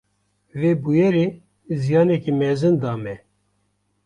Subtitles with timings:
[0.59, 1.27] Wê bûyerê
[1.81, 3.15] ziyaneke mezin da me.